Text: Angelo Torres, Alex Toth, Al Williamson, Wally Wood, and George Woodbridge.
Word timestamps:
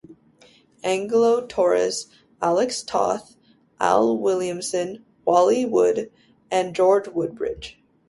Angelo 0.83 1.45
Torres, 1.45 2.07
Alex 2.41 2.81
Toth, 2.81 3.35
Al 3.79 4.17
Williamson, 4.17 5.05
Wally 5.25 5.63
Wood, 5.63 6.11
and 6.49 6.75
George 6.75 7.07
Woodbridge. 7.09 7.79